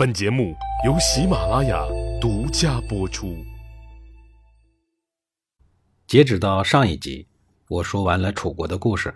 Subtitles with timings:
[0.00, 0.56] 本节目
[0.86, 1.86] 由喜马拉雅
[2.18, 3.36] 独家播出。
[6.06, 7.28] 截止到上一集，
[7.68, 9.12] 我说完了楚国的故事。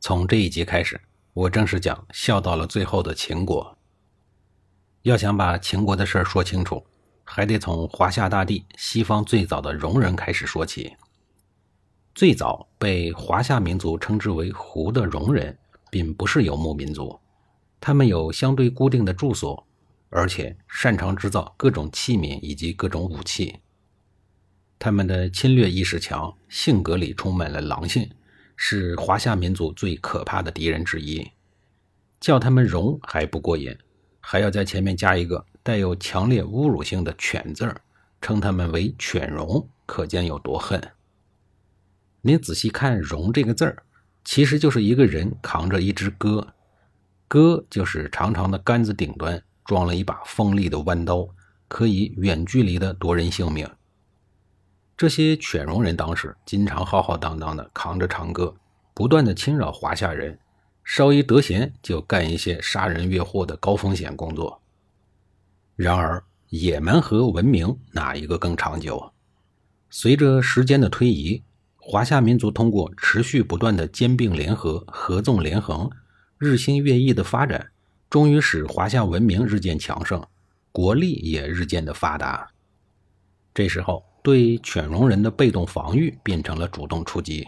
[0.00, 1.00] 从这一集开始，
[1.32, 3.78] 我正式讲笑到了最后的秦国。
[5.02, 6.84] 要想把秦国的事儿说清楚，
[7.22, 10.92] 还得从华夏大地西方最早的戎人开始说起。
[12.16, 15.56] 最早被华夏民族称之为“胡”的戎人，
[15.88, 17.16] 并不是游牧民族，
[17.78, 19.64] 他们有相对固定的住所，
[20.16, 23.60] 而且擅长制造各种器皿以及各种武器。
[24.78, 28.10] 他们的侵略意识强，性格里充满了狼性，
[28.56, 31.30] 是华夏民族最可怕的敌人之一。
[32.18, 33.76] 叫他们“戎”还不过瘾，
[34.18, 37.78] 还要在前面加一个带有强烈侮辱性的“犬”字儿，
[38.22, 40.82] 称他们为“犬戎”，可见有多恨。
[42.22, 43.82] 您仔细看“戎”这个字儿，
[44.24, 46.54] 其实就是一个人扛着一只戈，
[47.28, 51.28] 戈就是长长的杆子，顶端装了一把锋利的弯刀，
[51.68, 53.68] 可以远距离的夺人性命。
[54.96, 58.54] 这些犬戎人当时经常浩浩荡荡的扛着长戈，
[58.94, 60.38] 不断的侵扰华夏人，
[60.84, 64.62] 稍一得闲就干一些杀人越货的高风险工作。
[65.74, 69.12] 然而，野蛮和文明哪一个更长久？
[69.90, 71.42] 随着时间的推移。
[71.88, 75.88] 华夏民族通过持续不断的兼并联合、合纵连横、
[76.36, 77.70] 日新月异的发展，
[78.08, 80.24] 终于使华夏文明日渐强盛，
[80.72, 82.48] 国力也日渐的发达。
[83.52, 87.46] 这时候，对犬戎人的被动防御变成了主动出击。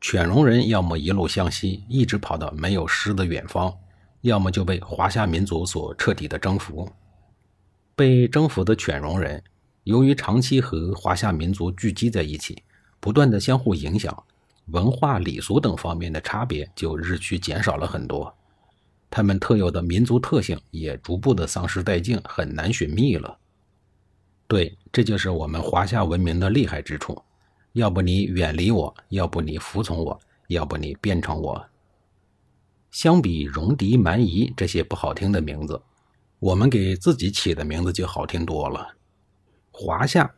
[0.00, 3.74] 犬戎人要么一路向西，一直跑到没有狮的远方，
[4.20, 6.88] 要么就被华夏民族所彻底的征服。
[7.96, 9.42] 被征服的犬戎人，
[9.82, 12.62] 由于长期和华夏民族聚集在一起。
[13.00, 14.24] 不断的相互影响，
[14.66, 18.36] 文化礼俗等方面的差别就日趋减少了很多，
[19.10, 23.38] 他们特有的民族特性也逐步的丧失殆尽，很难寻觅了。
[24.46, 27.22] 对，这就是我们华夏文明的厉害之处，
[27.72, 31.66] 要不你远离我，要不你服从我，要不你变成我。
[32.90, 35.80] 相比戎狄蛮夷这些不好听的名字，
[36.38, 38.94] 我们给自己起的名字就好听多了。
[39.70, 40.34] 华夏，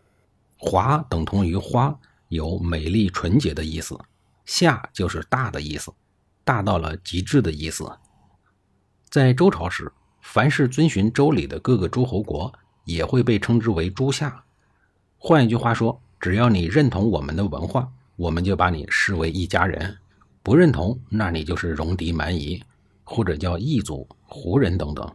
[0.57, 1.99] 华等同于花。
[2.29, 3.99] 有美丽纯洁的意思，
[4.45, 5.93] 夏就是大的意思，
[6.45, 7.91] 大到了极致的意思。
[9.11, 9.91] 在周朝时，
[10.21, 12.53] 凡是遵循周礼的各个诸侯国，
[12.85, 14.45] 也会被称之为诸夏。
[15.19, 19.97] 换一句话说，只要你认同我们的文化，我们就把你视为一家人；
[20.45, 22.63] 不认同，那你就是戎狄蛮夷，
[23.03, 25.13] 或者叫异族、胡人等等。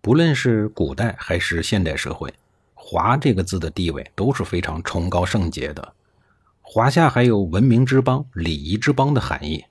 [0.00, 2.32] 不论是古代还是现代社会。
[2.74, 5.94] 华这个字的地位都是非常崇高圣洁的。
[6.62, 9.64] 华夏还有文明之邦、礼仪之邦的含义，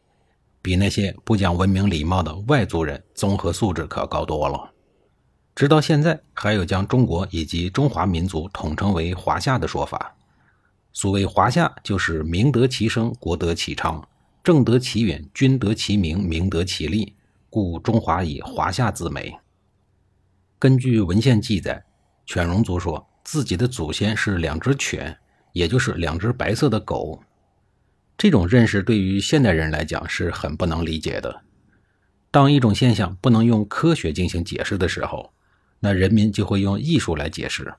[0.68, 4.74] 比那些不讲文明礼貌的外族人综合素质可高多了。
[5.56, 10.14] 直到现在，还有将中国以及中华民族统称为华夏的说法。
[10.92, 14.06] 所谓华夏，就是民得其生，国得其昌，
[14.44, 17.16] 政得其远，君得其名，民得其利，
[17.50, 19.40] 故中华以华夏自美。
[20.60, 21.82] 根据文献记载。
[22.26, 25.18] 犬戎族说自己的祖先是两只犬，
[25.54, 27.24] 也就是两只白色的狗。
[28.18, 31.44] 这种认识对于现代人来讲是很不能理解的。
[32.32, 35.32] 当一种现象不能用科学进行解释的时候，
[35.80, 37.74] 那人民就会用艺术来解释，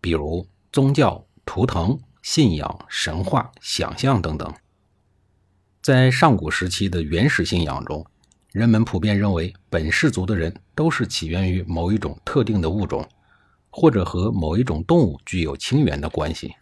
[0.00, 4.52] 比如宗教、图腾、信仰、神话、想象等等。
[5.82, 8.06] 在上古时期的原始信仰中，
[8.52, 13.06] 人们普遍认为本氏族的人都是起源于某一种特定的物种。
[13.74, 16.54] 或者和某一种动物具有亲缘的关系。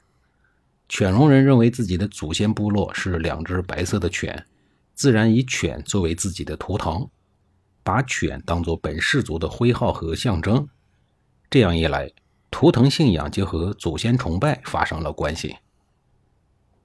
[0.90, 4.44] 犬戎人认为自己的祖先部落是两只白色的犬，
[4.92, 7.08] 自然以犬作为自己的图腾，
[7.84, 10.68] 把犬当作本氏族的徽号和象征。
[11.48, 12.10] 这样一来，
[12.50, 15.54] 图腾信仰就和祖先崇拜发生了关系。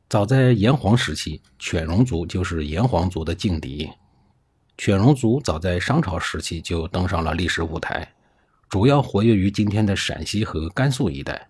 [0.07, 3.89] 早在炎黄时期，犬戎族就是炎黄族的劲敌。
[4.77, 8.13] 犬戎族早在商朝时期就登上了历史舞台。
[8.69, 11.49] 主要活跃于今天的陕西和甘肃一带，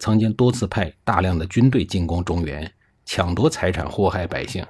[0.00, 2.72] 曾经多次派大量的军队进攻中原，
[3.04, 4.66] 抢夺财产，祸害百姓，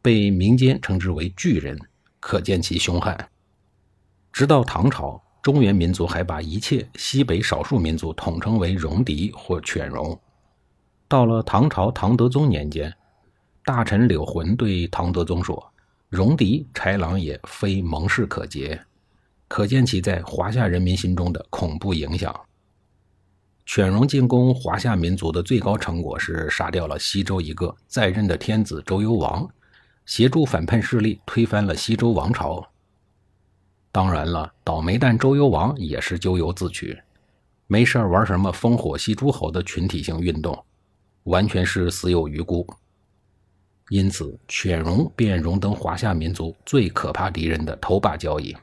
[0.00, 1.78] 被民间称之为巨人，
[2.18, 3.28] 可见其凶悍。
[4.32, 10.18] 直到唐朝，中原民族还把一切西北少数民族统称为戎狄或犬戎。
[11.06, 12.90] 到了唐朝唐德宗年间，
[13.66, 15.62] 大臣柳浑对唐德宗说
[16.08, 18.80] ：“戎狄豺狼也，非盟誓可结。”
[19.46, 22.34] 可见其在华夏人民心中的恐怖影响。
[23.66, 29.48] 犬戎进攻华夏民族的最高成果是杀掉了西周一个在任的天子周幽王，
[30.04, 32.64] 协助反叛势力推翻了西周王朝。
[33.90, 36.96] 当然了，倒霉蛋周幽王也是咎由自取，
[37.66, 40.64] 没事玩什么烽火戏诸侯的群体性运动，
[41.24, 42.66] 完全是死有余辜。
[43.88, 48.56] 因此，犬戎便荣登华夏民族最可怕敌人的头把交椅。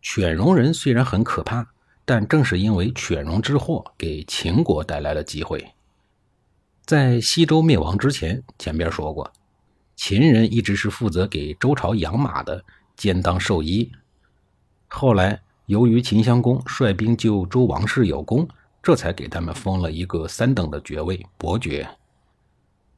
[0.00, 1.66] 犬戎人虽然很可怕，
[2.04, 5.72] 但正是因为犬戎之祸，给秦国带来了机会。
[6.84, 9.32] 在西周灭亡之前，前边说过，
[9.96, 12.62] 秦人一直是负责给周朝养马的，
[12.94, 13.90] 兼当兽医。
[14.88, 18.46] 后来，由于秦襄公率兵救周王室有功，
[18.82, 21.88] 这才给他们封了一个三等的爵位——伯爵。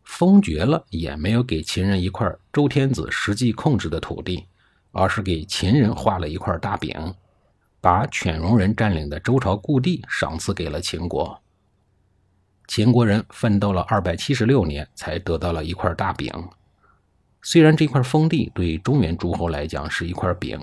[0.02, 4.46] 封爵了，也没有给秦人一块周天子实际控制的土地，
[4.90, 7.14] 而是给秦人画了一块大饼，
[7.80, 11.40] 把犬戎人占领的周朝故地赏赐给了秦国。
[12.66, 16.32] 秦国人奋斗了二百七十六年，才得到了一块大饼。
[17.42, 20.60] 虽然这块封地对中原诸侯来讲是一块饼，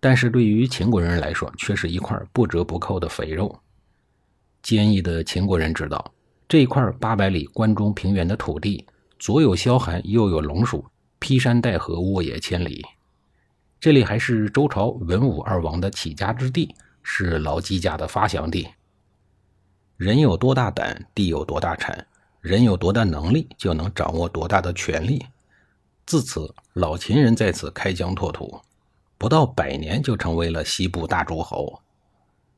[0.00, 3.60] 但是对于秦国人来说，却是一块不折不扣的肥肉。
[4.62, 6.12] 坚毅的秦国人知道。
[6.48, 8.84] 这块八百里关中平原的土地，
[9.20, 10.84] 左有萧寒，右有龙蜀，
[11.20, 12.84] 劈山带河，沃野千里。
[13.80, 18.68] 这里还是周朝文武二王的起家之地，是老姬家的发祥地。
[19.96, 21.96] 人有多大胆，地有多大产；
[22.42, 25.24] 人有多大能力，就能掌握多大的权力。
[26.04, 28.60] 自此，老秦人在此开疆拓土，
[29.16, 31.80] 不到百年就成为了西部大诸侯。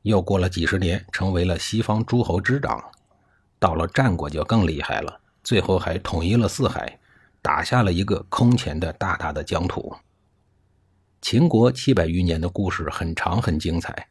[0.01, 2.83] 又过了几十年，成为了西方诸侯之长。
[3.59, 6.99] 到了战国就更厉害了，最后还统一了四海，
[7.41, 9.95] 打下了一个空前的大大的疆土。
[11.23, 14.09] 秦国七百余年的故事很长很精彩，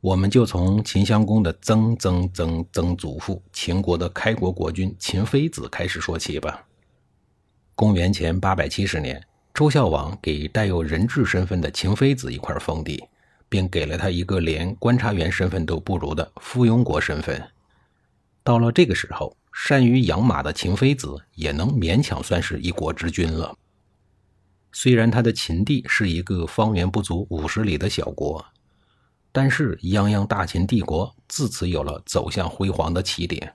[0.00, 6.64] 我们就从秦襄公的曾曾曾曾祖父秦国的开国国君秦非子开始说起吧。
[7.74, 9.22] 公元前八百七十年，
[9.52, 13.04] 周孝王给带有人质身份的秦非子一块封地，
[13.50, 17.46] 并给了他一个连观察员身份都不如的附庸国身份。
[18.42, 23.54] 到了这个时候，善于养马的秦非子也能勉强算是一国之君了。
[24.80, 28.46] 虽然他的秦地是一个方圆不足五十里的小国，
[29.32, 33.52] 但是泱泱大秦帝国自此有了走向辉煌的起点。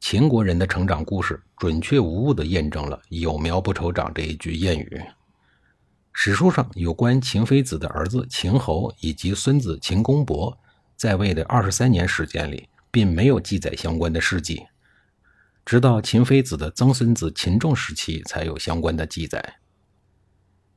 [0.00, 5.02] 秦国人的成长故事准确无误地验证了“有苗不愁长”这一句谚语。
[6.12, 10.54] 史书上有关秦非子的儿子秦侯以及孙子秦公伯
[10.94, 12.68] 在位的二十三年时间里。
[12.90, 14.66] 并没有记载相关的事迹，
[15.64, 19.56] 直到秦非子的曾孙子秦仲时期才有相关的记载。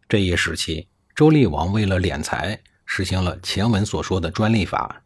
[0.08, 5.04] 这一时期，周厉王为了敛财，实行了前文所说的专利法，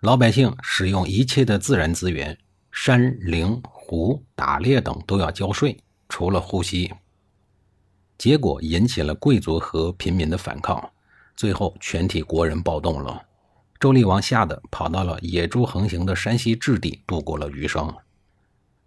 [0.00, 2.36] 老百姓使用一切的自然资源，
[2.72, 5.78] 山林湖、打猎等都要交税，
[6.08, 6.92] 除了呼吸。
[8.18, 10.90] 结果引起了贵族和平民的反抗，
[11.36, 13.22] 最后全体国人暴动了。
[13.78, 17.94] 周厉王吓得跑到了野猪横行的山西置地度过了余生。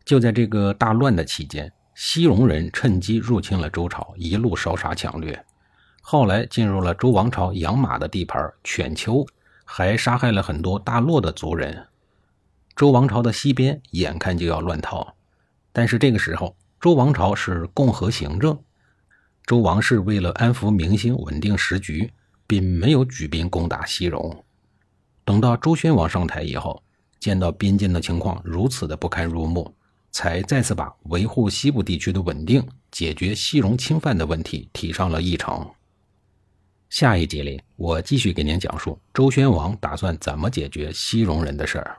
[0.03, 1.71] 就在这个大乱的期间，
[2.01, 5.45] 西戎人趁机入侵了周朝，一路烧杀抢掠。
[5.99, 9.27] 后来进入了周王朝养马的地盘犬丘，
[9.65, 11.87] 还杀害了很多大洛的族人。
[12.73, 15.13] 周王朝的西边眼看就要乱套，
[15.73, 18.57] 但是这个时候周王朝是共和行政，
[19.45, 22.13] 周王室为了安抚民心、稳定时局，
[22.47, 24.45] 并没有举兵攻打西戎。
[25.25, 26.81] 等到周宣王上台以后，
[27.19, 29.75] 见到边境的情况如此的不堪入目，
[30.11, 35.69] 才再次把维护西部地区的稳定、解决西戎侵犯的问题提上了议程。
[36.89, 41.97] 下一集里，我继续给您讲述周宣王打算怎么解决西戎人的事儿。